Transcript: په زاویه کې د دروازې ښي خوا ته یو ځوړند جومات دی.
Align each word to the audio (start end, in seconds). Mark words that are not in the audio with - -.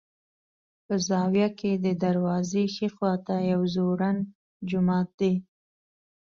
په 0.85 0.93
زاویه 1.07 1.49
کې 1.59 1.71
د 1.85 1.87
دروازې 2.03 2.63
ښي 2.73 2.87
خوا 2.95 3.13
ته 3.25 3.35
یو 3.51 3.61
ځوړند 3.73 4.21
جومات 4.69 5.09
دی. 5.19 5.33